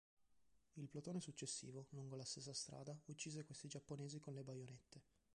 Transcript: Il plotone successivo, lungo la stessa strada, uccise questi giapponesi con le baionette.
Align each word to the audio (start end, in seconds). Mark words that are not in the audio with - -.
Il 0.77 0.87
plotone 0.87 1.19
successivo, 1.21 1.85
lungo 1.91 2.15
la 2.15 2.25
stessa 2.25 2.55
strada, 2.55 2.99
uccise 3.05 3.43
questi 3.45 3.67
giapponesi 3.67 4.19
con 4.19 4.33
le 4.33 4.41
baionette. 4.41 5.01